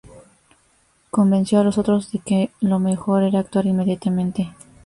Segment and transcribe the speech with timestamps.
[1.11, 4.51] Convenció a los otros de que lo mejor era actuar inmediatamente.